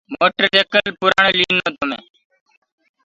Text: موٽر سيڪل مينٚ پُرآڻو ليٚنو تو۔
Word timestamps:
موٽر 0.19 0.43
سيڪل 0.53 0.81
مينٚ 0.85 0.97
پُرآڻو 0.99 1.31
ليٚنو 1.39 1.69
تو۔ 1.77 1.85